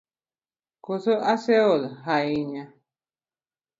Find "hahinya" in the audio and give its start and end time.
2.05-2.63